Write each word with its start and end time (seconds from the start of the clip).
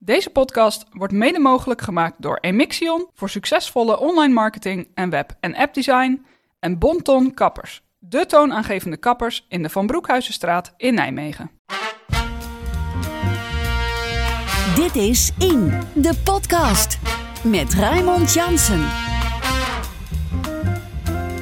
Deze 0.00 0.30
podcast 0.30 0.84
wordt 0.90 1.12
mede 1.12 1.38
mogelijk 1.38 1.80
gemaakt 1.80 2.14
door 2.18 2.38
Emixion 2.40 3.08
voor 3.14 3.30
succesvolle 3.30 3.98
online 3.98 4.34
marketing 4.34 4.88
en 4.94 5.10
web- 5.10 5.36
en 5.40 5.56
appdesign 5.56 6.24
en 6.58 6.78
Bonton 6.78 7.34
Kappers, 7.34 7.82
de 7.98 8.26
toonaangevende 8.26 8.96
kappers 8.96 9.46
in 9.48 9.62
de 9.62 9.68
Van 9.68 9.86
Broekhuizenstraat 9.86 10.74
in 10.76 10.94
Nijmegen. 10.94 11.50
Dit 14.74 14.96
is 14.96 15.32
In, 15.38 15.72
de 15.94 16.20
podcast. 16.24 16.98
Met 17.42 17.74
Raymond 17.74 18.32
Jansen. 18.32 18.86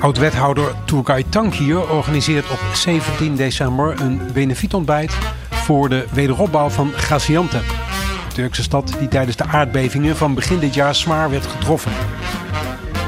Oud-wethouder 0.01 0.75
Turgay 0.85 1.23
Tankier 1.23 1.91
organiseert 1.91 2.51
op 2.51 2.61
17 2.75 3.37
december 3.37 4.01
een 4.01 4.21
benefietontbijt 4.33 5.13
voor 5.51 5.89
de 5.89 6.07
wederopbouw 6.13 6.69
van 6.69 6.89
Gaziantep. 6.93 7.86
Turkse 8.37 8.63
stad 8.63 8.95
die 8.99 9.09
tijdens 9.09 9.37
de 9.37 9.45
aardbevingen 9.45 10.17
van 10.17 10.35
begin 10.35 10.59
dit 10.59 10.75
jaar 10.75 10.95
zwaar 10.95 11.31
werd 11.31 11.47
getroffen. 11.47 11.93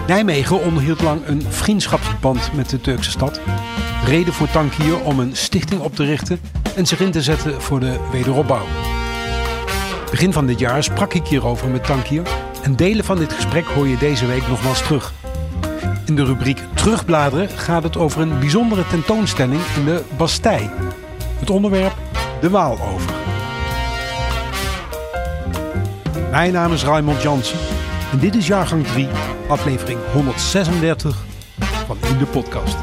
Nijmegen 0.06 0.60
onderhield 0.60 1.02
lang 1.02 1.26
een 1.26 1.42
vriendschapsband 1.48 2.50
met 2.54 2.70
de 2.70 2.80
Turkse 2.80 3.10
stad. 3.10 3.40
Reden 4.04 4.32
voor 4.32 4.50
Tankier 4.50 5.00
om 5.00 5.20
een 5.20 5.36
stichting 5.36 5.80
op 5.80 5.94
te 5.94 6.04
richten 6.04 6.40
en 6.76 6.86
zich 6.86 7.00
in 7.00 7.10
te 7.10 7.22
zetten 7.22 7.62
voor 7.62 7.80
de 7.80 7.96
wederopbouw. 8.12 8.66
Begin 10.10 10.32
van 10.32 10.46
dit 10.46 10.58
jaar 10.58 10.82
sprak 10.82 11.14
ik 11.14 11.26
hierover 11.26 11.68
met 11.68 11.84
Tankier 11.84 12.22
en 12.62 12.76
delen 12.76 13.04
van 13.04 13.18
dit 13.18 13.32
gesprek 13.32 13.66
hoor 13.66 13.88
je 13.88 13.98
deze 13.98 14.26
week 14.26 14.48
nogmaals 14.48 14.82
terug. 14.82 15.12
In 16.06 16.16
de 16.16 16.24
rubriek 16.24 16.60
Terugbladeren 16.74 17.48
gaat 17.48 17.82
het 17.82 17.96
over 17.96 18.20
een 18.20 18.38
bijzondere 18.38 18.86
tentoonstelling 18.86 19.60
in 19.76 19.84
de 19.84 20.02
Bastij. 20.16 20.70
Het 21.38 21.50
onderwerp 21.50 21.94
de 22.40 22.50
Waalover. 22.50 23.27
Mijn 26.38 26.52
naam 26.52 26.72
is 26.72 26.84
Raymond 26.84 27.22
Jansen 27.22 27.58
en 28.12 28.18
dit 28.18 28.34
is 28.34 28.46
jaargang 28.46 28.86
3, 28.86 29.08
aflevering 29.48 29.98
136 30.12 31.24
van 31.86 31.96
In 32.10 32.18
de 32.18 32.26
Podcast. 32.26 32.76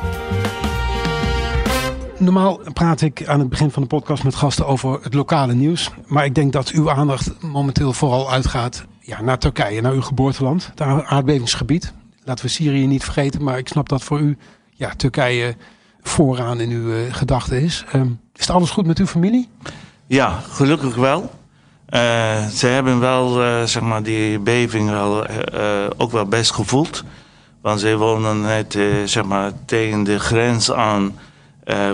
Normaal 2.17 2.59
praat 2.73 3.02
ik 3.02 3.28
aan 3.28 3.39
het 3.39 3.50
begin 3.50 3.72
van 3.72 3.81
de 3.81 3.88
podcast 3.88 4.23
met 4.23 4.36
gasten 4.36 4.67
over 4.67 5.00
het 5.03 5.14
lokale 5.14 5.53
nieuws. 5.53 5.92
Maar 6.06 6.26
ik 6.26 6.36
denk 6.36 6.53
dat 6.53 6.70
uw 6.70 6.92
aandacht 6.92 7.42
momenteel 7.42 7.94
vooral 7.94 8.31
uitgaat 8.31 8.86
naar 9.22 9.39
Turkije, 9.39 9.81
naar 9.81 9.94
uw 9.94 10.02
geboorteland, 10.02 10.67
het 10.67 10.81
aardbevingsgebied. 10.81 11.94
Laten 12.23 12.45
we 12.45 12.52
Syrië 12.52 12.88
niet 12.88 13.03
vergeten, 13.03 13.44
maar 13.44 13.58
ik 13.58 13.67
snap 13.67 13.89
dat 13.89 14.03
voor 14.03 14.20
u 14.20 14.38
ja, 14.72 14.89
Turkije 14.95 15.56
vooraan 16.02 16.59
in 16.59 16.70
uw 16.70 16.92
uh, 16.92 17.14
gedachten 17.14 17.61
is. 17.61 17.86
Um, 17.94 18.20
is 18.36 18.50
alles 18.50 18.70
goed 18.70 18.86
met 18.86 19.00
uw 19.00 19.08
familie? 19.08 19.50
Ja, 20.06 20.39
gelukkig 20.39 20.95
wel. 20.95 21.31
Uh, 21.89 22.47
ze 22.47 22.67
hebben 22.67 23.00
wel 23.00 23.44
uh, 23.44 23.64
zeg 23.64 23.81
maar 23.83 24.03
die 24.03 24.39
beving 24.39 24.89
wel, 24.89 25.25
ook 25.97 26.11
wel 26.11 26.25
best 26.25 26.52
gevoeld. 26.52 27.03
Want 27.61 27.80
ze 27.80 27.97
wonen 27.97 28.42
net 28.42 28.77
zeg 29.05 29.23
maar, 29.23 29.52
tegen 29.66 30.03
de 30.03 30.19
grens 30.19 30.72
aan 30.72 31.16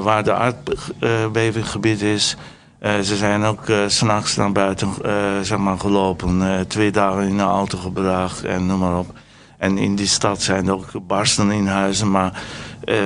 waar 0.01 0.23
de 0.23 0.33
aardbevinggebied 0.33 2.01
is. 2.01 2.35
ze 2.81 3.15
zijn 3.15 3.43
ook 3.43 3.61
s'nachts 3.87 4.35
naar 4.35 4.51
buiten 4.51 4.89
zeg 5.41 5.57
maar, 5.57 5.79
gelopen. 5.79 6.65
twee 6.67 6.91
dagen 6.91 7.27
in 7.27 7.37
de 7.37 7.43
auto 7.43 7.77
gebracht 7.77 8.43
en 8.43 8.65
noem 8.65 8.79
maar 8.79 8.97
op. 8.97 9.13
En 9.57 9.77
in 9.77 9.95
die 9.95 10.07
stad 10.07 10.41
zijn 10.41 10.67
er 10.67 10.73
ook 10.73 11.07
barsten 11.07 11.51
in 11.51 11.67
huizen, 11.67 12.11
maar 12.11 12.41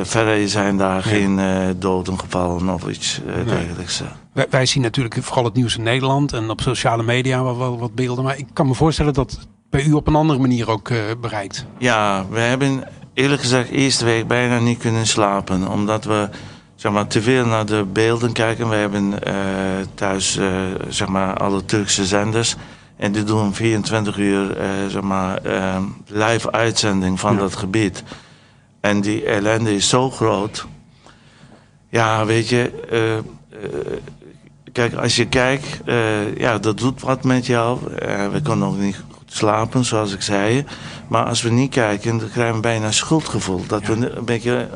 verder 0.04 0.50
zijn 0.50 0.78
daar 0.78 1.04
geen 1.04 1.40
doden 1.80 2.20
gevallen 2.20 2.70
of 2.70 2.88
iets 2.88 3.22
nee. 3.46 4.16
Wij, 4.36 4.48
wij, 4.50 4.66
zien 4.66 4.82
natuurlijk 4.82 5.24
vooral 5.24 5.44
het 5.44 5.54
nieuws 5.54 5.78
in 5.78 5.84
Nederland 5.84 6.34
en 6.34 6.50
op 6.50 6.62
sociale 6.62 7.04
media 7.04 7.44
wel, 7.44 7.58
wel 7.58 7.80
wat 7.80 7.96
beelden. 7.96 8.24
Maar 8.24 8.38
ik 8.38 8.48
kan 8.54 8.68
me 8.68 8.74
voorstellen 8.74 9.14
dat 9.14 9.40
bij 9.70 9.84
u 9.84 9.94
op 9.94 10.08
een 10.08 10.16
andere 10.16 10.40
manier 10.40 10.70
ook 10.70 10.92
bereikt. 11.22 11.66
Ja, 11.78 12.26
we 12.30 12.40
hebben 12.40 12.84
eerlijk 13.14 13.42
gezegd 13.42 13.70
eerste 13.70 14.06
week 14.06 14.28
bijna 14.28 14.60
niet 14.60 14.78
kunnen 14.78 15.08
slapen. 15.08 15.68
Omdat 15.68 16.04
we 16.04 16.30
zeg 16.76 16.92
maar, 16.92 17.08
te 17.08 17.22
veel 17.22 17.46
naar 17.46 17.66
de 17.66 17.86
beelden 17.94 18.32
kijken. 18.32 18.70
We 18.70 18.76
hebben 18.76 19.14
thuis 19.94 20.40
zeg 20.90 21.08
maar, 21.08 21.38
alle 21.38 21.66
Turkse 21.66 22.06
zenders. 22.06 22.56
En 22.98 23.12
die 23.12 23.24
doen 23.24 23.54
24 23.54 24.18
uur 24.18 24.58
zeg 24.88 25.02
maar, 25.02 25.42
live 26.08 26.52
uitzending 26.52 27.20
van 27.20 27.34
ja. 27.34 27.40
dat 27.40 27.56
gebied. 27.56 28.04
En 28.82 29.02
die 29.02 29.26
ellende 29.26 29.76
is 29.76 29.90
zo 29.90 30.12
groot. 30.12 30.66
Ja, 31.90 32.26
weet 32.26 32.50
je. 32.50 32.72
Uh, 32.92 33.70
kijk, 34.76 34.94
als 34.94 35.16
je 35.16 35.28
kijkt, 35.28 35.80
ja, 36.38 36.58
dat 36.58 36.78
doet 36.78 37.02
wat 37.02 37.24
met 37.24 37.46
jou. 37.46 37.80
we 38.32 38.40
kunnen 38.44 38.68
ook 38.68 38.78
niet 38.78 39.04
goed 39.12 39.34
slapen, 39.34 39.86
zoals 39.86 40.14
ik 40.14 40.22
zei. 40.22 40.66
Maar 41.08 41.26
als 41.26 41.42
we 41.42 41.50
niet 41.50 41.72
kijken, 41.72 42.18
dan 42.18 42.30
krijgen 42.30 42.56
we 42.56 42.62
bijna 42.62 42.92
schuldgevoel. 42.92 43.64
Dat 43.68 43.82
ja. 43.82 43.96
we 43.96 44.10
een 44.10 44.26
beetje 44.26 44.70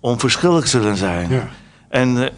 onverschillig 0.00 0.68
zullen 0.68 0.96
zijn. 0.96 1.30
Ja. 1.30 1.48
En, 1.88 2.30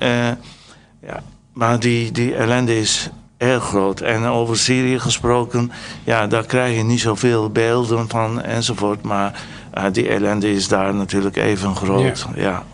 ja, 1.02 1.22
maar 1.52 1.80
die, 1.80 2.12
die 2.12 2.34
ellende 2.34 2.78
is 2.78 3.10
erg 3.38 3.64
groot. 3.64 4.00
En 4.00 4.24
over 4.24 4.58
Syrië 4.58 4.98
gesproken, 4.98 5.72
ja, 6.04 6.26
daar 6.26 6.46
krijg 6.46 6.76
je 6.76 6.82
niet 6.82 7.00
zoveel 7.00 7.50
beelden 7.50 8.08
van 8.08 8.42
enzovoort. 8.42 9.02
Maar 9.02 9.42
uh, 9.74 9.84
die 9.92 10.08
ellende 10.08 10.52
is 10.52 10.68
daar 10.68 10.94
natuurlijk 10.94 11.36
even 11.36 11.76
groot. 11.76 12.26
Ja. 12.34 12.42
ja. 12.42 12.64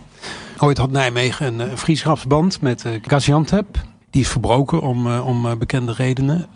Ooit 0.58 0.78
had 0.78 0.90
Nijmegen 0.90 1.46
een, 1.46 1.70
een 1.70 1.78
vriendschapsband 1.78 2.60
met 2.60 2.84
uh, 2.84 2.92
Gaziantep. 3.02 3.66
Die 4.14 4.22
is 4.22 4.28
verbroken 4.28 4.80
om, 4.80 5.06
uh, 5.06 5.26
om 5.26 5.58
bekende 5.58 5.92
redenen. 5.92 6.46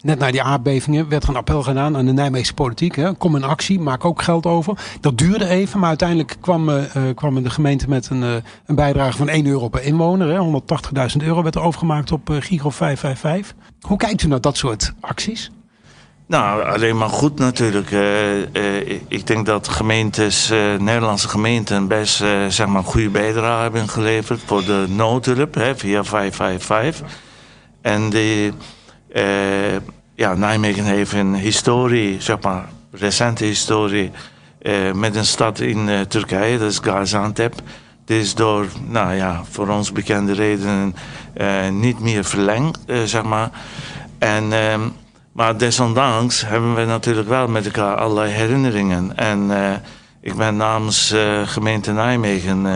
Net 0.00 0.18
na 0.18 0.30
die 0.30 0.42
aardbevingen 0.42 1.08
werd 1.08 1.22
er 1.22 1.28
een 1.28 1.36
appel 1.36 1.62
gedaan 1.62 1.96
aan 1.96 2.06
de 2.06 2.12
Nijmeegse 2.12 2.54
politiek. 2.54 2.96
Hè. 2.96 3.14
Kom 3.14 3.36
in 3.36 3.44
actie, 3.44 3.80
maak 3.80 4.04
ook 4.04 4.22
geld 4.22 4.46
over. 4.46 4.78
Dat 5.00 5.18
duurde 5.18 5.48
even, 5.48 5.78
maar 5.78 5.88
uiteindelijk 5.88 6.36
kwam, 6.40 6.70
kwam 7.14 7.42
de 7.42 7.50
gemeente 7.50 7.88
met 7.88 8.10
een, 8.10 8.22
een 8.66 8.74
bijdrage 8.74 9.16
van 9.16 9.28
1 9.28 9.46
euro 9.46 9.68
per 9.68 9.82
inwoner. 9.82 10.62
180.000 11.20 11.24
euro 11.24 11.42
werd 11.42 11.54
er 11.54 11.60
overgemaakt 11.60 12.12
op 12.12 12.28
Giro 12.28 12.70
555. 12.70 13.56
Hoe 13.80 13.96
kijkt 13.96 14.22
u 14.22 14.28
naar 14.28 14.40
dat 14.40 14.56
soort 14.56 14.92
acties? 15.00 15.50
Nou, 16.28 16.64
alleen 16.64 16.96
maar 16.96 17.08
goed 17.08 17.38
natuurlijk. 17.38 17.90
ik 19.08 19.26
denk 19.26 19.46
dat 19.46 19.68
gemeentes, 19.68 20.48
Nederlandse 20.78 21.28
gemeenten 21.28 21.88
best 21.88 22.16
zeg 22.48 22.66
maar 22.66 22.76
een 22.76 22.84
goede 22.84 23.08
bijdrage 23.08 23.62
hebben 23.62 23.88
geleverd 23.88 24.40
voor 24.46 24.64
de 24.64 24.84
noodhulp 24.88 25.54
hè, 25.54 25.76
via 25.76 26.04
555. 26.04 27.06
En 27.82 28.12
uh, 28.16 29.76
ja, 30.14 30.34
Nijmegen 30.34 30.84
heeft 30.84 31.12
een 31.12 31.34
historie, 31.34 32.20
zeg 32.20 32.40
maar, 32.40 32.68
recente 32.90 33.44
historie 33.44 34.10
met 34.94 35.16
een 35.16 35.26
stad 35.26 35.60
in 35.60 36.06
Turkije, 36.08 36.58
dat 36.58 36.70
is 36.70 36.78
Gaziantep. 36.78 37.54
Dit 38.04 38.22
is 38.22 38.34
door, 38.34 38.66
nou 38.88 39.14
ja, 39.14 39.42
voor 39.50 39.68
ons 39.68 39.92
bekende 39.92 40.32
redenen 40.32 40.94
niet 41.70 42.00
meer 42.00 42.24
verlengd, 42.24 42.78
zeg 43.04 43.22
maar. 43.22 43.50
En, 44.18 44.52
ehm, 44.52 44.80
maar 45.36 45.56
desondanks 45.56 46.46
hebben 46.46 46.74
we 46.74 46.84
natuurlijk 46.84 47.28
wel 47.28 47.48
met 47.48 47.64
elkaar 47.64 47.96
allerlei 47.96 48.32
herinneringen. 48.32 49.16
En 49.16 49.50
ik 50.20 50.34
ben 50.34 50.56
namens 50.56 51.14
gemeente 51.44 51.92
Nijmegen 51.92 52.66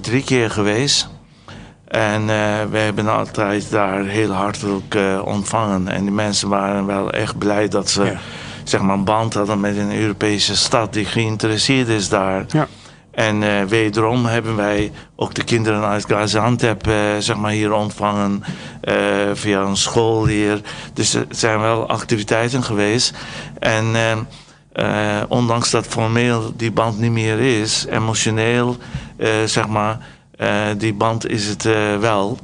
drie 0.00 0.24
keer 0.24 0.50
geweest. 0.50 1.08
En 1.88 2.26
we 2.70 2.78
hebben 2.78 3.08
altijd 3.08 3.70
daar 3.70 4.04
heel 4.04 4.30
hartelijk 4.30 4.98
ontvangen. 5.24 5.88
En 5.88 6.02
die 6.02 6.12
mensen 6.12 6.48
waren 6.48 6.86
wel 6.86 7.10
echt 7.10 7.38
blij 7.38 7.68
dat 7.68 7.90
ze 7.90 8.04
ja. 8.04 8.18
zeg 8.64 8.80
maar, 8.80 8.96
een 8.96 9.04
band 9.04 9.34
hadden 9.34 9.60
met 9.60 9.76
een 9.76 9.96
Europese 10.00 10.56
stad 10.56 10.92
die 10.92 11.04
geïnteresseerd 11.04 11.88
is 11.88 12.08
daar. 12.08 12.44
Ja. 12.48 12.66
En 13.16 13.42
uh, 13.42 13.62
wederom 13.62 14.26
hebben 14.26 14.56
wij 14.56 14.92
ook 15.16 15.34
de 15.34 15.44
kinderen 15.44 15.84
uit 15.84 16.06
Gaziantep 16.06 16.90
zeg 17.18 17.36
maar 17.36 17.50
hier 17.50 17.72
ontvangen 17.72 18.44
via 19.32 19.60
een 19.60 19.76
school 19.76 20.26
hier. 20.26 20.60
Dus 20.92 21.14
er 21.14 21.26
zijn 21.30 21.60
wel 21.60 21.88
activiteiten 21.88 22.62
geweest. 22.62 23.14
En 23.58 23.86
ondanks 25.28 25.70
dat 25.70 25.86
formeel 25.86 26.52
die 26.56 26.72
band 26.72 26.98
niet 26.98 27.10
meer 27.10 27.40
is, 27.40 27.86
emotioneel 27.88 28.76
zeg 29.44 29.68
maar 29.68 29.98
uh, 30.38 30.66
die 30.78 30.94
band 30.94 31.28
is 31.28 31.46
het 31.46 31.64
uh, 31.64 31.98
wel. 31.98 32.38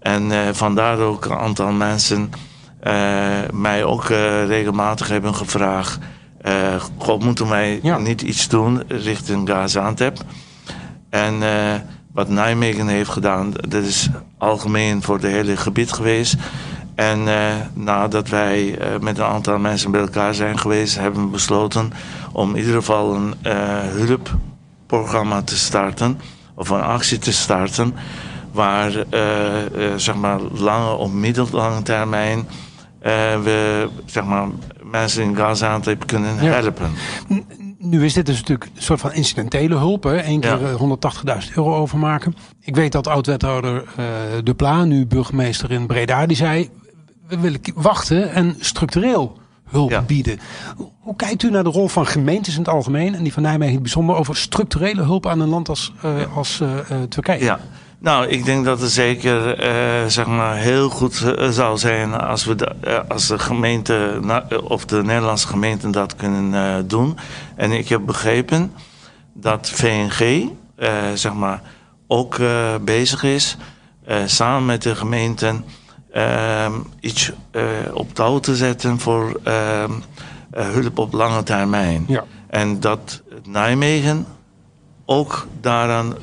En 0.00 0.30
uh, 0.30 0.38
vandaar 0.52 0.98
ook 0.98 1.24
een 1.24 1.36
aantal 1.36 1.72
mensen 1.72 2.30
mij 3.52 3.84
ook 3.84 4.04
regelmatig 4.46 5.08
hebben 5.08 5.34
gevraagd... 5.34 5.98
God, 6.96 7.24
moeten 7.24 7.48
wij 7.48 7.78
ja. 7.82 7.98
niet 7.98 8.22
iets 8.22 8.48
doen 8.48 8.82
richting 8.88 9.48
Gaziantep? 9.48 10.18
En 11.10 11.34
wat 12.12 12.28
Nijmegen 12.28 12.88
heeft 12.88 13.10
gedaan, 13.10 13.52
dat 13.68 13.82
is 13.82 14.08
algemeen 14.38 15.02
voor 15.02 15.14
het 15.14 15.24
hele 15.24 15.56
gebied 15.56 15.92
geweest... 15.92 16.36
En 17.00 17.20
uh, 17.20 17.54
nadat 17.72 18.28
wij 18.28 18.78
uh, 18.78 18.98
met 19.00 19.18
een 19.18 19.24
aantal 19.24 19.58
mensen 19.58 19.90
bij 19.90 20.00
elkaar 20.00 20.34
zijn 20.34 20.58
geweest, 20.58 20.98
hebben 20.98 21.24
we 21.24 21.30
besloten 21.30 21.92
om 22.32 22.50
in 22.50 22.56
ieder 22.56 22.74
geval 22.74 23.14
een 23.14 23.34
uh, 23.46 23.52
hulpprogramma 23.78 25.42
te 25.42 25.56
starten 25.56 26.20
of 26.54 26.68
een 26.68 26.82
actie 26.82 27.18
te 27.18 27.32
starten. 27.32 27.94
waar 28.52 28.92
zeg 29.96 30.14
maar 30.14 30.40
lange 30.40 30.94
of 30.94 31.12
middellange 31.12 31.82
termijn 31.82 32.48
we 33.42 33.88
zeg 34.04 34.24
maar, 34.24 34.48
mensen 34.90 35.22
in 35.22 35.36
Gaziantep 35.36 36.06
kunnen 36.06 36.38
helpen. 36.38 36.90
Nu 37.78 38.04
is 38.04 38.12
dit 38.12 38.26
dus 38.26 38.38
natuurlijk 38.38 38.70
een 38.74 38.82
soort 38.82 39.00
van 39.00 39.12
incidentele 39.12 39.76
hulp. 39.76 40.02
Hè? 40.02 40.22
Eén 40.24 40.40
keer 40.40 40.58
180.000 40.58 41.54
euro 41.54 41.76
overmaken. 41.76 42.34
Ik 42.60 42.74
weet 42.74 42.92
dat 42.92 43.06
oud-wethouder 43.06 43.84
De 44.44 44.54
Pla, 44.54 44.84
nu 44.84 45.06
burgemeester 45.06 45.70
in 45.70 45.86
Breda, 45.86 46.26
die 46.26 46.36
zei... 46.36 46.70
we 47.26 47.38
willen 47.38 47.60
wachten 47.74 48.32
en 48.32 48.56
structureel 48.58 49.38
hulp 49.70 50.02
bieden. 50.06 50.38
Hoe 51.00 51.16
kijkt 51.16 51.42
u 51.42 51.50
naar 51.50 51.64
de 51.64 51.70
rol 51.70 51.88
van 51.88 52.06
gemeentes 52.06 52.52
in 52.52 52.58
het 52.58 52.68
algemeen 52.68 53.14
en 53.14 53.22
die 53.22 53.32
van 53.32 53.42
Nijmegen 53.42 53.68
in 53.68 53.74
het 53.74 53.82
bijzonder 53.82 54.16
over 54.16 54.36
structurele 54.36 55.02
hulp 55.02 55.26
aan 55.26 55.40
een 55.40 55.48
land 55.48 55.68
als, 55.68 55.92
uh, 56.04 56.36
als 56.36 56.60
uh, 56.60 56.68
Turkije? 57.08 57.44
Ja. 57.44 57.60
Nou, 58.00 58.26
ik 58.26 58.44
denk 58.44 58.64
dat 58.64 58.80
het 58.80 58.90
zeker 58.90 59.64
uh, 59.64 60.06
zeg 60.06 60.26
maar 60.26 60.56
heel 60.56 60.88
goed 60.88 61.34
zou 61.50 61.78
zijn 61.78 62.14
als, 62.14 62.44
we 62.44 62.54
de, 62.54 63.04
als 63.08 63.26
de 63.26 63.38
gemeente 63.38 64.20
of 64.64 64.84
de 64.84 65.02
Nederlandse 65.02 65.46
gemeenten 65.46 65.90
dat 65.90 66.16
kunnen 66.16 66.88
doen. 66.88 67.18
En 67.56 67.72
ik 67.72 67.88
heb 67.88 68.06
begrepen 68.06 68.72
dat 69.34 69.70
VNG 69.70 70.48
zeg 71.14 71.32
maar 71.34 71.62
ook 72.06 72.38
bezig 72.80 73.22
is 73.22 73.56
samen 74.26 74.66
met 74.66 74.82
de 74.82 74.94
gemeenten 74.94 75.64
Ehm, 76.12 76.72
iets 77.00 77.32
op 77.92 78.14
touw 78.14 78.38
te 78.38 78.56
zetten 78.56 78.98
voor 78.98 79.40
ehm, 79.44 79.92
eh, 80.50 80.68
hulp 80.68 80.98
op 80.98 81.12
lange 81.12 81.42
termijn. 81.42 82.04
Ja. 82.08 82.24
En 82.46 82.80
dat 82.80 83.22
Nijmegen 83.44 84.26
ook 85.04 85.46
daaraan 85.60 86.14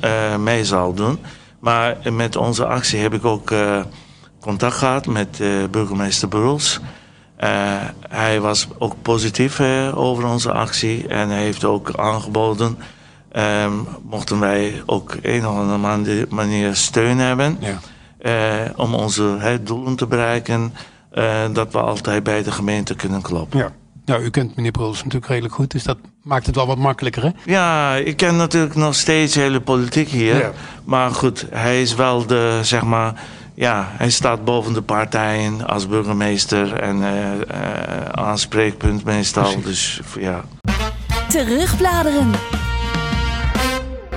mee 0.42 0.64
zal 0.64 0.94
doen. 0.94 1.18
Maar 1.58 1.96
met 2.12 2.36
onze 2.36 2.66
actie 2.66 2.98
heb 2.98 3.14
ik 3.14 3.24
ook 3.24 3.52
contact 4.40 4.74
gehad 4.74 5.06
met 5.06 5.42
burgemeester 5.70 6.28
Bruls. 6.28 6.80
hij 8.08 8.40
was 8.40 8.68
ook 8.78 8.94
positief 9.02 9.60
over 9.94 10.26
onze 10.26 10.52
actie 10.52 11.08
en 11.08 11.28
hij 11.28 11.42
heeft 11.42 11.64
ook 11.64 11.96
aangeboden. 11.96 12.78
Ehm, 13.32 13.72
mochten 14.02 14.40
wij 14.40 14.82
ook 14.86 15.16
een 15.22 15.46
of 15.46 15.56
andere 15.56 16.26
manier 16.28 16.76
steun 16.76 17.18
hebben. 17.18 17.56
Ja 17.60 17.78
eh, 18.18 18.60
om 18.76 18.94
onze 18.94 19.60
doelen 19.62 19.96
te 19.96 20.06
bereiken, 20.06 20.72
eh, 21.10 21.44
dat 21.52 21.72
we 21.72 21.80
altijd 21.80 22.22
bij 22.22 22.42
de 22.42 22.50
gemeente 22.50 22.94
kunnen 22.94 23.22
kloppen. 23.22 23.58
Ja. 23.58 23.72
Nou, 24.08 24.22
u 24.22 24.30
kent 24.30 24.56
meneer 24.56 24.70
Bruls 24.70 24.96
natuurlijk 24.96 25.26
redelijk 25.26 25.54
goed, 25.54 25.70
dus 25.70 25.82
dat 25.82 25.98
maakt 26.22 26.46
het 26.46 26.54
wel 26.54 26.66
wat 26.66 26.78
makkelijker, 26.78 27.22
hè? 27.22 27.30
Ja, 27.44 27.94
ik 27.94 28.16
ken 28.16 28.36
natuurlijk 28.36 28.74
nog 28.74 28.94
steeds 28.94 29.34
hele 29.34 29.60
politiek 29.60 30.08
hier. 30.08 30.52
Maar 30.84 31.10
goed, 31.10 31.46
hij 31.50 31.82
is 31.82 31.94
wel 31.94 32.26
de, 32.26 32.58
zeg 32.62 32.82
maar... 32.82 33.20
Ja, 33.54 33.88
hij 33.96 34.10
staat 34.10 34.44
boven 34.44 34.72
de 34.72 34.82
partijen 34.82 35.66
als 35.66 35.88
burgemeester 35.88 36.72
en 36.72 36.96
uh, 36.96 37.08
uh, 37.08 38.04
aanspreekpunt 38.10 39.04
meestal. 39.04 39.62
Dus 39.62 40.00
ja. 40.18 40.44
Terugbladeren. 41.28 42.30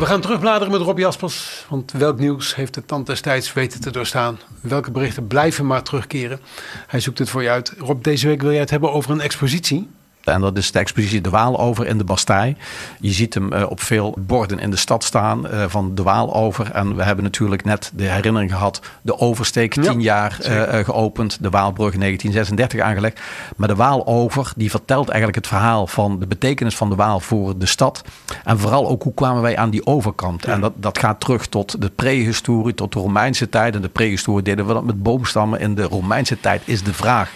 We 0.02 0.08
gaan 0.08 0.22
terugbladeren 0.22 0.72
met 0.72 0.82
Rob 0.82 0.98
Jaspers. 0.98 1.66
Want 1.70 1.92
welk 1.92 2.20
nieuws 2.20 2.56
heeft 2.56 2.74
de 2.74 2.86
tand 2.86 3.06
destijds 3.06 3.54
weten 3.54 3.82
te 3.82 3.92
doorstaan? 3.92 4.40
Welke 4.62 4.92
berichten 4.92 5.28
blijven 5.28 5.66
maar 5.66 5.84
terugkeren? 5.84 6.40
Hij 6.88 7.00
zoekt 7.00 7.18
het 7.18 7.30
voor 7.30 7.44
je 7.44 7.50
uit. 7.50 7.74
Rob, 7.78 8.04
deze 8.04 8.28
week 8.28 8.42
wil 8.42 8.52
jij 8.52 8.60
het 8.60 8.70
hebben 8.70 8.92
over 8.92 9.12
een 9.12 9.22
expositie. 9.22 9.90
En 10.24 10.42
dat 10.42 10.58
is 10.58 10.72
de 10.72 10.80
expositie 10.80 11.22
De 11.22 11.30
Waal 11.30 11.60
over 11.60 11.88
in 11.88 11.98
de 11.98 12.04
Bastij. 12.04 12.56
Je 13.00 13.12
ziet 13.12 13.34
hem 13.34 13.54
eh, 13.54 13.70
op 13.70 13.82
veel 13.82 14.16
borden 14.20 14.60
in 14.60 14.70
de 14.70 14.78
stad 14.78 15.04
staan 15.04 15.48
uh, 15.48 15.64
van 15.68 15.96
De 15.96 16.04
Waal 16.04 16.34
over. 16.34 16.72
En 16.72 16.96
we 16.96 17.04
hebben 17.04 17.24
natuurlijk 17.24 17.64
net 17.64 17.92
de 17.96 18.04
herinnering 18.04 18.52
gehad. 18.52 18.82
De 19.02 19.20
oversteek, 19.20 19.74
tien 19.74 20.02
jaar 20.02 20.38
uh, 20.42 20.84
geopend. 20.84 21.38
De 21.42 21.50
Waalbrug 21.50 21.94
in 21.94 22.00
1936 22.00 22.80
aangelegd. 22.80 23.20
Maar 23.56 23.68
De 23.68 23.76
Waal 23.76 24.08
over, 24.08 24.54
die 24.56 24.70
vertelt 24.70 25.08
eigenlijk 25.08 25.38
het 25.38 25.48
verhaal 25.48 25.88
van 25.88 26.20
de 26.20 26.28
betekenis 26.28 26.76
van 26.76 26.90
de 26.90 26.96
Waal 26.96 27.20
voor 27.20 27.58
de 27.58 27.66
stad. 27.66 28.02
En 28.44 28.60
vooral 28.60 28.88
ook 28.88 29.04
hoe 29.04 29.14
kwamen 29.14 29.42
wij 29.42 29.58
aan 29.58 29.70
die 29.70 29.86
overkant. 29.86 30.46
En 30.46 30.62
dat, 30.62 30.74
dat 30.76 30.98
gaat 30.98 31.20
terug 31.20 31.48
tot 31.48 31.82
de 31.82 31.90
prehistorie, 31.90 32.74
tot 32.74 32.94
de 32.94 33.00
Romeinse 33.00 33.50
tijd. 33.50 33.76
En 33.76 33.82
de 33.82 33.90
prehistorie 33.90 34.44
deden 34.44 34.68
we 34.68 34.74
dat 34.74 34.84
met 34.84 35.04
boomstammen. 35.04 35.60
In 35.60 35.76
de 35.76 35.84
Romeinse 35.84 36.40
tijd 36.40 36.62
is 36.66 36.84
de 36.84 36.94
vraag 36.94 37.32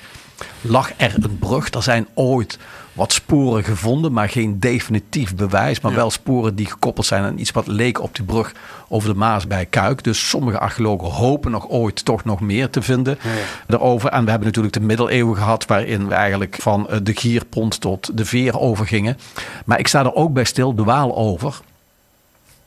lag 0.62 0.92
er 0.98 1.16
een 1.22 1.40
brug. 1.40 1.74
Er 1.74 1.84
zijn 1.84 2.08
ooit 2.14 2.58
wat 2.96 3.14
sporen 3.14 3.64
gevonden, 3.64 4.12
maar 4.12 4.30
geen 4.30 4.60
definitief 4.60 5.36
bewijs. 5.36 5.80
Maar 5.80 5.94
wel 5.94 6.12
sporen 6.12 6.56
die 6.56 6.66
gekoppeld 6.66 7.06
zijn 7.06 7.24
aan 7.24 7.38
iets 7.38 7.52
wat 7.52 7.68
leek 7.68 8.02
op 8.02 8.16
die 8.16 8.26
brug 8.26 8.54
over 8.88 9.10
de 9.10 9.16
Maas 9.16 9.48
bij 9.48 9.66
Kuik. 9.66 10.04
Dus 10.04 10.30
sommige 10.30 10.60
archeologen 10.60 11.08
hopen 11.08 11.52
nog 11.52 11.70
ooit 11.70 12.06
toch 12.06 12.24
nog 12.24 12.40
meer 12.40 12.70
te 12.70 12.82
vinden 12.82 13.18
ja, 13.22 13.30
daarover. 13.68 14.10
En 14.10 14.24
we 14.24 14.30
hebben 14.30 14.48
natuurlijk 14.48 14.74
de 14.74 14.80
middeleeuwen 14.80 15.36
gehad, 15.38 15.66
waarin 15.66 16.08
we 16.08 16.14
eigenlijk 16.14 16.58
van 16.62 16.90
eh, 16.90 16.98
de 17.04 17.16
Gierpont 17.16 17.82
tot 17.82 18.18
de 18.18 18.26
Veer 18.26 18.60
overgingen. 18.60 19.18
Maar 19.66 19.80
ik 19.80 19.88
sta 19.88 20.00
er 20.00 20.14
ook 20.14 20.34
bij 20.34 20.44
stil, 20.44 20.76
de 20.76 20.84
Waal 20.84 21.16
over. 21.16 21.60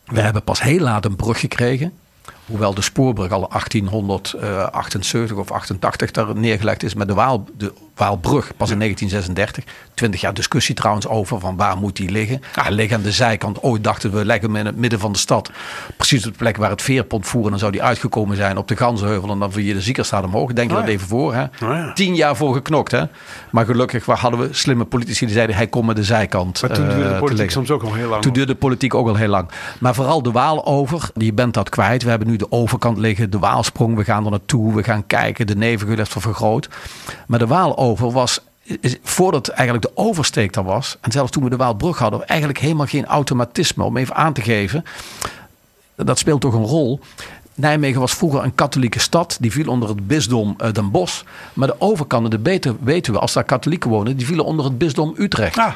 We 0.05 0.21
hebben 0.21 0.43
pas 0.43 0.63
heel 0.63 0.81
laat 0.81 1.05
een 1.05 1.17
brug 1.17 1.41
gekregen. 1.41 1.93
Hoewel 2.49 2.75
de 2.75 2.83
spoorbrug 2.83 3.31
al 3.31 3.49
1878 3.49 5.37
of 5.37 5.51
88 5.51 6.11
daar 6.11 6.37
neergelegd 6.37 6.83
is. 6.83 6.95
met 6.95 7.09
de, 7.09 7.15
Waal, 7.15 7.45
de 7.57 7.73
Waalbrug 7.95 8.57
pas 8.57 8.71
in 8.71 8.79
1936. 8.79 9.65
20 9.95 10.21
jaar 10.21 10.35
discussie 10.35 10.75
trouwens 10.75 11.07
over 11.07 11.41
van 11.41 11.57
waar 11.57 11.77
moet 11.77 11.97
die 11.97 12.11
liggen. 12.11 12.41
Hij 12.53 12.73
ligt 12.73 12.93
aan 12.93 13.03
de 13.03 13.13
zijkant. 13.13 13.63
Ooit 13.63 13.85
dachten 13.85 14.13
we 14.13 14.25
leggen 14.25 14.49
hem 14.49 14.57
in 14.57 14.67
het 14.67 14.77
midden 14.77 14.99
van 14.99 15.13
de 15.13 15.19
stad. 15.19 15.51
Precies 15.97 16.27
op 16.27 16.33
de 16.33 16.39
plek 16.39 16.57
waar 16.57 16.71
het 16.71 16.83
veerpont 16.83 17.27
voeren. 17.27 17.51
Dan 17.51 17.59
zou 17.59 17.73
die 17.73 17.83
uitgekomen 17.83 18.37
zijn 18.37 18.57
op 18.57 18.69
de 18.69 18.77
Ganzenheuvel. 18.77 19.31
En 19.31 19.39
dan 19.39 19.53
via 19.53 19.75
de 19.75 19.81
Ziekerstraat 19.81 20.25
omhoog. 20.25 20.53
Denk 20.53 20.71
je 20.71 20.77
oh 20.77 20.83
dat 20.83 20.91
even 20.91 21.09
voor. 21.09 21.35
Hè? 21.35 21.43
Oh 21.43 21.49
ja. 21.61 21.93
Tien 21.93 22.15
jaar 22.15 22.37
voor 22.37 22.55
geknokt. 22.55 22.91
Hè? 22.91 23.03
Maar 23.51 23.65
gelukkig 23.65 24.07
hadden 24.07 24.41
we 24.41 24.49
slimme 24.51 24.85
politici 24.85 25.25
die 25.25 25.35
zeiden 25.35 25.57
hij 25.57 25.67
komt 25.67 25.87
met 25.87 25.97
de 25.97 26.05
zijkant. 26.05 26.63
Maar 26.63 26.71
toen 26.71 26.89
duurde 26.89 27.03
de 27.03 27.15
eh, 27.15 27.19
politiek 27.19 27.51
soms 27.51 27.71
ook 27.71 27.83
al 27.83 27.95
heel 27.95 28.09
lang. 28.09 28.23
Toen 28.23 28.33
duurde 28.33 28.53
de 28.53 28.59
politiek 28.59 28.95
ook 28.95 29.09
al 29.09 29.17
heel 29.17 29.29
lang. 29.29 29.49
Maar 29.81 29.95
vooral 29.95 30.23
de 30.23 30.31
Waal 30.31 30.67
over. 30.67 31.11
Je 31.15 31.33
bent 31.33 31.55
dat 31.55 31.69
kwijt. 31.69 32.03
We 32.03 32.11
hebben 32.11 32.29
nu 32.29 32.37
de 32.39 32.53
overkant 32.53 32.99
liggen. 32.99 33.31
De 33.31 33.39
Waalsprong. 33.39 33.97
We 33.97 34.05
gaan 34.05 34.25
er 34.25 34.31
naartoe. 34.31 34.75
We 34.75 34.83
gaan 34.83 35.07
kijken. 35.07 35.47
De 35.47 35.57
nevengeul 35.57 35.97
heeft 35.97 36.15
vergroot. 36.19 36.69
Maar 37.27 37.39
de 37.39 37.47
Waal 37.47 37.79
over 37.79 38.11
was 38.11 38.41
voordat 39.03 39.49
eigenlijk 39.49 39.83
de 39.83 39.97
oversteek 40.03 40.57
er 40.57 40.65
was, 40.65 40.97
en 41.01 41.13
zelfs 41.13 41.31
toen 41.31 41.45
we 41.45 41.51
de 41.51 41.57
Waalbrug 41.57 41.99
hadden, 41.99 42.27
eigenlijk 42.27 42.59
helemaal 42.59 42.87
geen 42.87 43.07
automatisme. 43.07 43.85
Om 43.85 43.97
even 43.97 44.15
aan 44.15 44.33
te 44.33 44.41
geven, 44.41 44.85
dat 45.95 46.19
speelt 46.19 46.41
toch 46.41 46.55
een 46.55 46.65
rol. 46.65 47.01
Nijmegen 47.55 48.01
was 48.01 48.13
vroeger 48.13 48.43
een 48.43 48.55
katholieke 48.55 48.99
stad. 48.99 49.37
Die 49.41 49.53
viel 49.53 49.69
onder 49.69 49.89
het 49.89 50.07
bisdom 50.07 50.57
uh, 50.63 50.73
Den 50.73 50.91
Bosch. 50.91 51.23
Maar 51.53 51.69
de 51.69 51.81
overkant, 51.81 52.31
de 52.31 52.39
beter 52.39 52.75
weten 52.81 53.13
we, 53.13 53.19
als 53.19 53.33
daar 53.33 53.45
katholieken 53.45 53.91
wonen, 53.91 54.17
die 54.17 54.27
vielen 54.27 54.45
onder 54.45 54.65
het 54.65 54.79
bisdom 54.79 55.15
Utrecht. 55.17 55.59
Ah. 55.59 55.73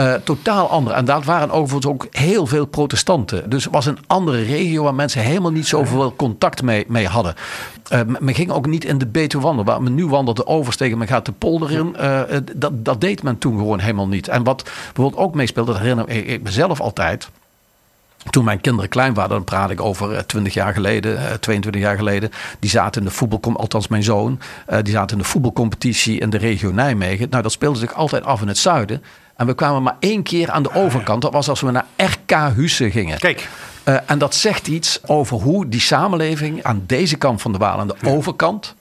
Uh, 0.00 0.14
totaal 0.14 0.68
ander. 0.68 0.92
En 0.92 1.04
dat 1.04 1.24
waren 1.24 1.50
overigens 1.50 1.86
ook 1.86 2.06
heel 2.10 2.46
veel 2.46 2.66
protestanten. 2.66 3.50
Dus 3.50 3.64
het 3.64 3.72
was 3.72 3.86
een 3.86 3.98
andere 4.06 4.42
regio 4.42 4.82
waar 4.82 4.94
mensen 4.94 5.22
helemaal 5.22 5.50
niet 5.50 5.66
zoveel 5.66 6.16
contact 6.16 6.62
mee, 6.62 6.84
mee 6.88 7.06
hadden. 7.06 7.34
Uh, 7.92 8.00
men 8.18 8.34
ging 8.34 8.50
ook 8.50 8.66
niet 8.66 8.84
in 8.84 8.98
de 8.98 9.06
Betuwe 9.06 9.42
wandelen. 9.42 9.66
Waar 9.66 9.82
men 9.82 9.94
nu 9.94 10.06
wandelt 10.06 10.36
de 10.36 10.46
oversteken, 10.46 10.98
men 10.98 11.06
gaat 11.06 11.26
de 11.26 11.32
polder 11.32 11.70
in. 11.70 11.96
Uh, 12.00 12.20
dat, 12.54 12.84
dat 12.84 13.00
deed 13.00 13.22
men 13.22 13.38
toen 13.38 13.56
gewoon 13.56 13.78
helemaal 13.78 14.08
niet. 14.08 14.28
En 14.28 14.44
wat 14.44 14.62
bijvoorbeeld 14.62 15.22
ook 15.22 15.34
meespeelt, 15.34 15.66
dat 15.66 15.78
herinner 15.78 16.08
ik 16.08 16.42
mezelf 16.42 16.80
altijd. 16.80 17.30
Toen 18.30 18.44
mijn 18.44 18.60
kinderen 18.60 18.90
klein 18.90 19.14
waren, 19.14 19.30
dan 19.30 19.44
praat 19.44 19.70
ik 19.70 19.80
over 19.80 20.26
20 20.26 20.54
jaar 20.54 20.72
geleden, 20.72 21.40
22 21.40 21.82
jaar 21.82 21.96
geleden. 21.96 22.30
Die 22.58 22.70
zaten 22.70 23.00
in 23.00 23.08
de 23.08 23.14
voetbalcom, 23.14 23.56
althans 23.56 23.88
mijn 23.88 24.02
zoon, 24.02 24.40
die 24.82 24.92
zaten 24.92 25.16
in 25.16 25.22
de 25.22 25.28
voetbalcompetitie 25.28 26.20
in 26.20 26.30
de 26.30 26.38
regio 26.38 26.70
Nijmegen. 26.70 27.26
Nou, 27.30 27.42
dat 27.42 27.52
speelde 27.52 27.78
zich 27.78 27.94
altijd 27.94 28.24
af 28.24 28.40
in 28.40 28.48
het 28.48 28.58
zuiden. 28.58 29.02
En 29.38 29.46
we 29.46 29.54
kwamen 29.54 29.82
maar 29.82 29.96
één 30.00 30.22
keer 30.22 30.50
aan 30.50 30.62
de 30.62 30.74
overkant. 30.74 31.22
Dat 31.22 31.32
was 31.32 31.48
als 31.48 31.60
we 31.60 31.70
naar 31.70 31.86
RK 31.96 32.54
Husse 32.54 32.90
gingen. 32.90 33.18
Kijk. 33.18 33.48
Uh, 33.84 33.96
en 34.06 34.18
dat 34.18 34.34
zegt 34.34 34.66
iets 34.66 35.00
over 35.06 35.36
hoe 35.36 35.68
die 35.68 35.80
samenleving 35.80 36.62
aan 36.62 36.82
deze 36.86 37.16
kant 37.16 37.42
van 37.42 37.52
de 37.52 37.58
Waal, 37.58 37.78
aan 37.78 37.86
de 37.86 37.96
overkant, 38.04 38.74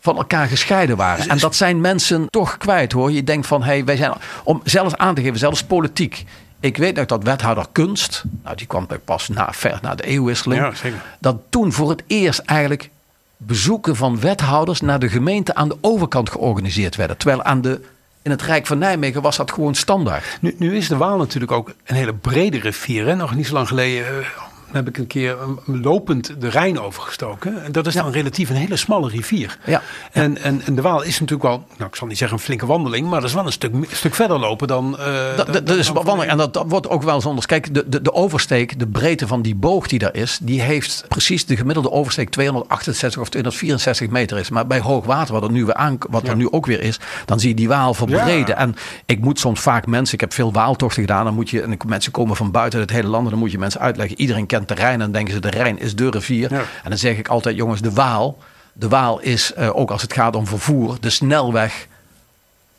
van 0.00 0.16
elkaar 0.16 0.46
gescheiden 0.46 0.96
waren. 0.96 1.28
En 1.28 1.38
dat 1.38 1.56
zijn 1.56 1.80
mensen 1.80 2.26
toch 2.30 2.58
kwijt 2.58 2.92
hoor. 2.92 3.12
Je 3.12 3.24
denkt 3.24 3.46
van, 3.46 3.62
hé, 3.62 3.68
hey, 3.68 3.84
wij 3.84 3.96
zijn, 3.96 4.12
om 4.44 4.60
zelfs 4.64 4.96
aan 4.96 5.14
te 5.14 5.22
geven, 5.22 5.38
zelfs 5.38 5.64
politiek. 5.64 6.24
Ik 6.60 6.76
weet 6.76 6.96
nog 6.96 7.06
dat 7.06 7.22
wethouder 7.22 7.66
kunst, 7.72 8.24
nou 8.44 8.56
die 8.56 8.66
kwam 8.66 8.86
pas 9.04 9.28
na, 9.28 9.52
ver 9.52 9.78
na 9.82 9.94
de 9.94 10.04
eeuwwisseling, 10.04 10.60
ja, 10.60 10.74
zeker. 10.74 11.02
dat 11.18 11.36
toen 11.48 11.72
voor 11.72 11.90
het 11.90 12.02
eerst 12.06 12.38
eigenlijk 12.38 12.90
bezoeken 13.36 13.96
van 13.96 14.20
wethouders 14.20 14.80
naar 14.80 14.98
de 14.98 15.08
gemeente 15.08 15.54
aan 15.54 15.68
de 15.68 15.76
overkant 15.80 16.30
georganiseerd 16.30 16.96
werden. 16.96 17.16
Terwijl 17.16 17.42
aan 17.42 17.60
de 17.60 17.80
in 18.28 18.34
het 18.34 18.42
Rijk 18.42 18.66
van 18.66 18.78
Nijmegen 18.78 19.22
was 19.22 19.36
dat 19.36 19.52
gewoon 19.52 19.74
standaard. 19.74 20.38
Nu, 20.40 20.54
nu 20.58 20.76
is 20.76 20.88
de 20.88 20.96
Waal 20.96 21.16
natuurlijk 21.16 21.52
ook 21.52 21.72
een 21.84 21.96
hele 21.96 22.14
brede 22.14 22.58
rivier. 22.58 23.06
Hè? 23.06 23.16
Nog 23.16 23.34
niet 23.34 23.46
zo 23.46 23.54
lang 23.54 23.68
geleden, 23.68 24.24
heb 24.72 24.88
ik 24.88 24.98
een 24.98 25.06
keer 25.06 25.36
lopend 25.64 26.40
de 26.40 26.48
Rijn 26.48 26.80
overgestoken. 26.80 27.64
En 27.64 27.72
dat 27.72 27.86
is 27.86 27.94
dan 27.94 28.10
relatief 28.10 28.50
een 28.50 28.56
hele 28.56 28.76
smalle 28.76 29.08
rivier. 29.08 29.58
Ja. 29.64 29.82
En, 30.12 30.42
en, 30.42 30.62
en 30.64 30.74
de 30.74 30.82
Waal 30.82 31.02
is 31.02 31.20
natuurlijk 31.20 31.48
wel, 31.48 31.64
nou 31.76 31.90
ik 31.90 31.96
zal 31.96 32.06
niet 32.06 32.18
zeggen 32.18 32.36
een 32.36 32.42
flinke 32.42 32.66
wandeling, 32.66 33.08
maar 33.08 33.20
dat 33.20 33.28
is 33.28 33.34
wel 33.34 33.46
een 33.46 33.52
stuk, 33.52 33.74
stuk 33.90 34.14
verder 34.14 34.38
lopen 34.38 34.68
dan... 34.68 34.96
Uh, 34.98 35.36
dat, 35.36 35.52
dat, 35.52 35.66
dat 35.66 35.76
is 35.76 35.88
wandeling 35.88 36.30
en 36.30 36.36
dat, 36.36 36.64
wordt 36.66 36.88
ook 36.88 37.02
wel 37.02 37.14
eens 37.14 37.26
anders. 37.26 37.46
Kijk, 37.46 37.74
de, 37.74 37.88
de, 37.88 38.02
de 38.02 38.12
oversteek, 38.12 38.78
de 38.78 38.86
breedte 38.86 39.26
van 39.26 39.42
die 39.42 39.54
boog 39.54 39.86
die 39.86 39.98
daar 39.98 40.14
is, 40.14 40.38
die 40.42 40.60
heeft 40.60 41.04
precies 41.08 41.46
de 41.46 41.56
gemiddelde 41.56 41.90
oversteek 41.90 42.30
268 42.30 43.20
of 43.20 43.28
264 43.28 44.08
meter 44.10 44.38
is. 44.38 44.50
Maar 44.50 44.66
bij 44.66 44.80
hoogwater, 44.80 45.34
wat 45.34 45.42
er 45.42 45.50
nu, 45.50 45.64
weer 45.64 45.74
aan, 45.74 45.98
wat 46.10 46.28
er 46.28 46.36
nu 46.36 46.50
ook 46.50 46.66
weer 46.66 46.80
is, 46.80 46.98
dan 47.24 47.40
zie 47.40 47.48
je 47.48 47.54
die 47.54 47.68
Waal 47.68 47.94
verbreden. 47.94 48.56
En 48.56 48.74
ik 49.06 49.20
moet 49.20 49.38
soms 49.38 49.60
vaak 49.60 49.86
mensen, 49.86 50.14
ik 50.14 50.20
heb 50.20 50.32
veel 50.32 50.52
Waaltochten 50.52 51.02
gedaan, 51.02 51.24
dan 51.24 51.34
moet 51.34 51.50
je, 51.50 51.62
en 51.62 51.76
mensen 51.86 52.12
komen 52.12 52.36
van 52.36 52.50
buiten 52.50 52.80
het 52.80 52.90
hele 52.90 53.08
land, 53.08 53.24
en 53.24 53.30
dan 53.30 53.38
moet 53.38 53.50
je 53.50 53.58
mensen 53.58 53.80
uitleggen. 53.80 54.20
Iedereen 54.20 54.46
kent 54.46 54.57
de 54.66 54.74
Rijn 54.74 54.92
en 54.92 54.98
dan 54.98 55.12
denken 55.12 55.34
ze 55.34 55.40
de 55.40 55.50
Rijn 55.50 55.78
is 55.78 55.96
de 55.96 56.10
rivier. 56.10 56.52
En 56.52 56.88
dan 56.88 56.98
zeg 56.98 57.16
ik 57.16 57.28
altijd, 57.28 57.56
jongens, 57.56 57.80
de 57.80 57.92
Waal. 57.92 58.38
De 58.72 58.88
Waal 58.88 59.20
is, 59.20 59.52
uh, 59.58 59.76
ook 59.76 59.90
als 59.90 60.02
het 60.02 60.12
gaat 60.12 60.36
om 60.36 60.46
vervoer, 60.46 60.96
de 61.00 61.10
snelweg 61.10 61.86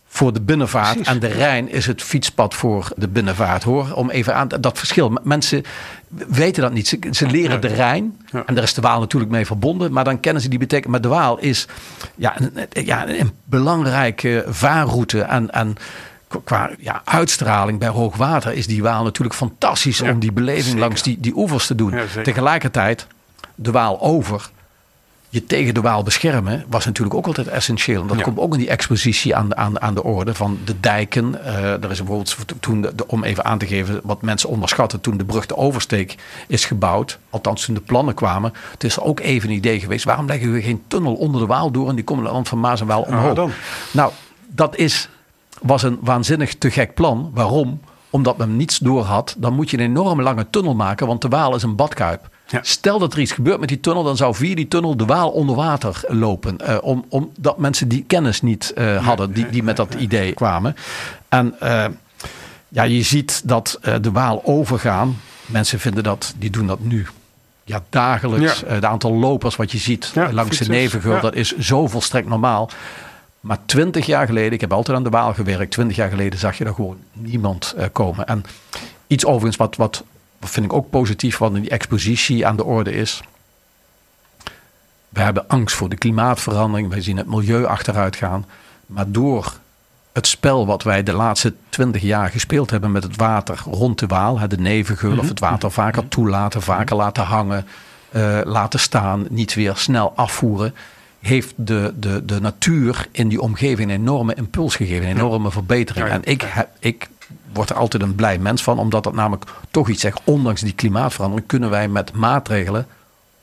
voor 0.08 0.34
de 0.34 0.42
binnenvaart. 0.42 1.08
En 1.08 1.20
de 1.20 1.28
Rijn 1.28 1.70
is 1.70 1.86
het 1.86 2.02
fietspad 2.02 2.54
voor 2.54 2.92
de 2.96 3.08
binnenvaart 3.08 3.64
hoor. 3.64 3.92
Om 3.94 4.10
even 4.10 4.36
aan 4.36 4.48
dat 4.48 4.78
verschil. 4.78 5.18
Mensen 5.24 5.64
weten 6.08 6.62
dat 6.62 6.74
niet. 6.74 6.88
Ze, 6.88 7.00
ze 7.12 7.28
leren 7.28 7.62
de 7.62 7.68
Rijn. 7.68 8.18
En 8.46 8.56
daar 8.56 8.64
is 8.64 8.74
de 8.74 8.82
Waal 8.82 9.00
natuurlijk 9.00 9.32
mee 9.32 9.46
verbonden. 9.46 9.92
Maar 9.92 10.04
dan 10.04 10.20
kennen 10.20 10.42
ze 10.42 10.50
die 10.50 10.60
betekenis. 10.60 10.92
Maar 10.92 11.02
de 11.02 11.08
Waal 11.08 11.40
is 11.40 11.68
ja, 12.16 12.36
een, 12.40 12.86
ja, 12.86 13.08
een 13.08 13.32
belangrijke 13.44 14.46
vaarroute. 14.48 15.22
En, 15.22 15.52
en 15.52 15.76
qua 16.44 16.70
ja, 16.80 17.02
uitstraling 17.06 17.80
bij 17.80 17.88
hoogwater 17.88 18.54
is 18.54 18.68
die 18.68 18.84
Waal 18.84 19.04
natuurlijk 19.04 19.36
fantastisch 19.36 20.02
om 20.02 20.20
die 20.20 20.32
beleving 20.32 20.80
langs 20.80 21.02
die, 21.02 21.20
die 21.20 21.36
oevers 21.36 21.68
te 21.68 21.76
doen. 21.76 21.94
Tegelijkertijd, 22.24 23.08
de 23.56 23.72
Waal 23.72 24.02
over, 24.02 24.50
je 25.30 25.46
tegen 25.46 25.74
de 25.74 25.82
Waal 25.82 26.04
beschermen, 26.04 26.66
was 26.68 26.86
natuurlijk 26.86 27.16
ook 27.16 27.28
altijd 27.28 27.48
essentieel. 27.48 28.02
En 28.02 28.08
dat 28.08 28.22
komt 28.22 28.38
ook 28.38 28.54
in 28.54 28.60
die 28.60 28.70
expositie 28.70 29.36
aan, 29.36 29.58
aan, 29.58 29.82
aan 29.82 29.94
de 29.94 30.04
orde 30.04 30.34
van 30.34 30.60
de 30.66 30.80
dijken. 30.80 31.36
Uh, 31.46 31.84
er 31.84 31.92
is 31.92 31.98
bijvoorbeeld 31.98 32.36
toen, 32.60 32.82
de, 32.82 33.08
om 33.08 33.24
even 33.24 33.46
aan 33.46 33.58
te 33.58 33.68
geven 33.68 34.00
wat 34.04 34.22
mensen 34.22 34.50
onderschatten, 34.50 35.02
toen 35.02 35.18
de 35.18 35.26
brug 35.26 35.46
de 35.46 35.58
Oversteek 35.58 36.16
is 36.48 36.66
gebouwd, 36.66 37.20
althans 37.30 37.66
toen 37.66 37.76
de 37.76 37.82
plannen 37.82 38.14
kwamen, 38.14 38.54
het 38.72 38.84
is 38.84 39.00
ook 39.00 39.20
even 39.20 39.50
een 39.50 39.56
idee 39.56 39.80
geweest, 39.80 40.06
waarom 40.06 40.28
leggen 40.28 40.54
we 40.54 40.62
geen 40.62 40.84
tunnel 40.88 41.16
onder 41.16 41.42
de 41.42 41.48
Waal 41.48 41.72
door 41.72 41.90
en 41.90 41.96
die 41.96 42.04
komen 42.04 42.34
de 42.34 42.50
van 42.50 42.60
Maas 42.60 42.82
en 42.82 42.88
Waal 42.88 43.02
omhoog? 43.02 43.50
nou, 43.92 44.12
dat 44.48 44.76
is 44.76 45.10
was 45.62 45.84
een 45.84 45.98
waanzinnig 46.02 46.56
te 46.56 46.72
gek 46.72 46.94
plan. 46.94 47.32
Waarom? 47.34 47.82
Omdat 48.10 48.38
men 48.38 48.58
niets 48.58 48.78
door 48.78 49.04
had. 49.04 49.36
Dan 49.38 49.54
moet 49.54 49.70
je 49.70 49.78
een 49.78 49.84
enorme 49.84 50.24
lange 50.24 50.48
tunnel 50.50 50.76
maken, 50.76 51.08
want 51.08 51.22
de 51.22 51.28
Waal 51.28 51.56
is 51.56 51.64
een 51.64 51.76
badkuip. 51.76 52.30
Stel 52.62 53.00
dat 53.00 53.14
er 53.14 53.20
iets 53.20 53.32
gebeurt 53.32 53.60
met 53.60 53.70
die 53.70 53.80
tunnel, 53.80 54.04
dan 54.04 54.18
zou 54.18 54.36
via 54.36 54.56
die 54.56 54.68
tunnel 54.68 54.98
de 54.98 55.06
Waal 55.06 55.30
onder 55.30 55.56
water 55.56 56.02
lopen. 56.08 56.58
Uh, 56.62 56.78
om, 56.82 57.06
omdat 57.10 57.58
mensen 57.58 57.88
die 57.88 58.04
kennis 58.08 58.42
niet 58.42 58.74
uh, 58.78 59.06
hadden, 59.06 59.34
die, 59.34 59.50
die 59.50 59.64
met 59.64 59.78
dat 59.78 59.94
idee 59.94 60.34
kwamen. 60.34 60.76
En 61.28 61.56
uh, 61.64 61.86
ja, 62.68 62.84
je 62.84 63.02
ziet 63.02 63.42
dat 63.46 63.80
de 64.02 64.12
Waal 64.12 64.42
overgaan. 64.46 65.18
Mensen 65.46 65.80
vinden 65.80 66.04
dat, 66.04 66.34
die 66.38 66.50
doen 66.50 66.68
dat 66.68 66.80
nu 66.80 67.08
ja, 67.64 67.84
dagelijks. 67.90 68.64
Het 68.66 68.86
aantal 68.86 69.14
lopers 69.14 69.56
wat 69.56 69.72
je 69.72 69.78
ziet 69.78 70.14
langs 70.32 70.58
de 70.58 70.66
Nevengeul, 70.66 71.22
dat 71.22 71.36
is 71.36 71.58
zo 71.58 71.88
volstrekt 71.88 72.28
normaal. 72.28 72.70
Maar 73.40 73.58
twintig 73.66 74.06
jaar 74.06 74.26
geleden, 74.26 74.52
ik 74.52 74.62
heb 74.62 74.74
altijd 74.74 74.98
aan 74.98 75.04
de 75.04 75.10
Waal 75.10 75.34
gewerkt, 75.34 75.72
twintig 75.72 75.96
jaar 75.96 76.10
geleden 76.10 76.40
zag 76.40 76.58
je 76.58 76.66
er 76.66 76.74
gewoon 76.74 76.98
niemand 77.14 77.74
uh, 77.78 77.86
komen. 77.92 78.26
En 78.26 78.44
iets 79.08 79.26
overigens 79.26 79.56
wat, 79.56 79.76
wat, 79.76 80.04
wat 80.40 80.50
vind 80.50 80.66
ik 80.66 80.74
ook 80.74 80.90
positief, 80.90 81.38
wat 81.38 81.56
in 81.56 81.62
die 81.62 81.70
expositie 81.70 82.48
aan 82.48 82.56
de 82.56 82.64
orde 82.64 82.92
is. 82.92 83.22
We 85.10 85.22
hebben 85.22 85.48
angst 85.48 85.76
voor 85.76 85.90
de 85.90 85.98
klimaatverandering, 85.98 86.90
wij 86.90 87.02
zien 87.02 87.18
het 87.18 87.28
milieu 87.28 87.66
achteruit 87.66 88.16
gaan. 88.16 88.46
Maar 88.86 89.12
door 89.12 89.60
het 90.12 90.28
spel 90.28 90.66
wat 90.66 90.84
wij 90.84 91.04
de 91.04 91.14
laatste 91.14 91.54
twintig 91.70 92.02
jaar 92.02 92.30
gespeeld 92.30 92.70
hebben 92.70 92.92
met 92.92 93.04
het 93.04 93.16
water 93.16 93.62
rond 93.66 94.00
de 94.00 94.08
Waal, 94.08 94.48
de 94.48 94.58
nevengeul 94.58 95.18
of 95.18 95.30
het 95.30 95.40
water 95.40 95.72
vaker 95.72 96.08
toelaten, 96.08 96.62
vaker 96.62 96.96
laten 96.96 97.24
hangen, 97.24 97.66
uh, 98.12 98.40
laten 98.44 98.80
staan, 98.80 99.26
niet 99.30 99.54
weer 99.54 99.76
snel 99.76 100.14
afvoeren 100.16 100.76
heeft 101.22 101.54
de, 101.56 101.94
de, 101.96 102.26
de 102.26 102.42
natuur 102.42 103.08
in 103.12 103.28
die 103.28 103.42
omgeving 103.42 103.90
een 103.90 103.96
enorme 103.96 104.34
impuls 104.34 104.76
gegeven, 104.76 105.10
een 105.10 105.16
enorme 105.16 105.52
verbetering. 105.52 106.08
En 106.08 106.22
ik, 106.24 106.42
heb, 106.42 106.70
ik 106.80 107.10
word 107.54 107.70
er 107.70 107.76
altijd 107.76 108.04
een 108.04 108.16
blij 108.16 108.38
mens 108.38 108.64
van, 108.64 108.80
omdat 108.80 109.04
dat 109.04 109.14
namelijk 109.14 109.46
toch 109.72 109.90
iets 109.90 110.02
zegt. 110.02 110.22
Ondanks 110.24 110.62
die 110.62 110.74
klimaatverandering 110.74 111.48
kunnen 111.48 111.70
wij 111.70 111.88
met 111.88 112.14
maatregelen 112.14 112.88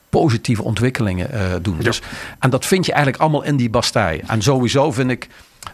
positieve 0.09 0.63
ontwikkelingen 0.63 1.29
uh, 1.33 1.41
doen. 1.61 1.77
Dus, 1.77 2.01
en 2.39 2.49
dat 2.49 2.65
vind 2.65 2.85
je 2.85 2.91
eigenlijk 2.91 3.21
allemaal 3.21 3.43
in 3.43 3.55
die 3.55 3.69
Bastij. 3.69 4.23
En 4.27 4.41
sowieso 4.41 4.91
vind 4.91 5.11
ik 5.11 5.29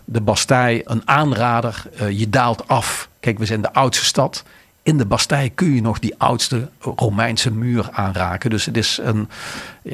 de 0.06 0.22
Bastij 0.22 0.82
een 0.86 1.02
aanrader. 1.06 1.84
Uh, 2.02 2.20
je 2.20 2.30
daalt 2.30 2.68
af. 2.68 3.10
Kijk, 3.20 3.38
we 3.40 3.46
zijn 3.46 3.62
de 3.62 3.74
oudste 3.74 4.06
stad 4.06 4.44
in 4.84 4.98
de 4.98 5.06
Bastij 5.06 5.52
kun 5.56 5.76
je 5.76 5.82
nog 5.82 6.00
die 6.00 6.16
oudste 6.18 6.70
Romeinse 6.80 7.52
muur 7.52 7.90
aanraken. 7.92 8.50
Dus 8.50 8.66
het 8.66 8.78
is 8.78 9.00
een, 9.02 9.30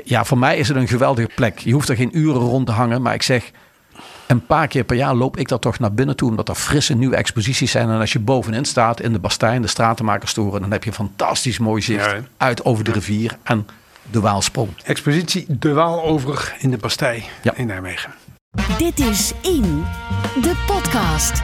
ja, 0.04 0.24
voor 0.24 0.38
mij 0.38 0.58
is 0.58 0.68
het 0.68 0.78
een 0.78 0.88
geweldige 0.88 1.30
plek. 1.36 1.60
Je 1.60 1.74
hoeft 1.74 1.90
er 1.90 1.96
geen 1.96 2.18
uren 2.18 2.42
rond 2.42 2.66
te 2.66 2.72
hangen, 2.72 3.02
maar 3.02 3.14
ik 3.14 3.22
zeg, 3.22 3.52
een 4.28 4.46
paar 4.46 4.68
keer 4.68 4.84
per 4.84 4.96
jaar 4.96 5.16
loop 5.16 5.38
ik 5.38 5.48
daar 5.48 5.60
toch 5.60 5.80
naar 5.80 5.94
binnen 5.94 6.16
toe, 6.16 6.30
omdat 6.30 6.50
er 6.50 6.56
frisse 6.56 6.94
nieuwe 6.94 7.16
exposities 7.16 7.72
zijn. 7.72 7.90
En 7.90 8.00
als 8.00 8.14
je 8.14 8.20
bovenin 8.20 8.66
staat 8.66 9.02
in 9.02 9.14
de 9.14 9.20
Bastijn, 9.20 9.62
de 9.62 9.68
Stratenmakerstoren, 9.68 10.62
dan 10.62 10.72
heb 10.72 10.84
je 10.84 10.94
fantastisch 10.94 11.60
mooi 11.60 11.82
zicht 11.82 12.16
uit 12.38 12.66
over 12.66 12.84
de 12.84 12.92
rivier 12.92 13.38
en 13.44 13.68
de 14.12 14.20
Waalsprong. 14.20 14.70
Expositie 14.84 15.46
De 15.50 15.74
Waal 15.74 16.04
over 16.04 16.56
in 16.60 16.70
de 16.70 16.78
Bastij 16.78 17.24
in 17.56 17.68
Nijmegen. 17.68 18.12
Dit 18.78 19.00
is 19.00 19.34
In, 19.42 19.84
de 20.42 20.64
podcast. 20.68 21.42